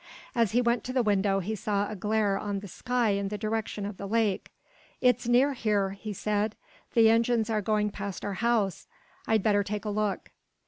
[0.33, 3.37] As he went to the window he saw a glare on the sky in the
[3.37, 4.49] direction of the lake.
[4.99, 6.55] "It is near here!" he said.
[6.95, 8.87] "The engines are going past our house!
[9.27, 10.31] I'd better take a look."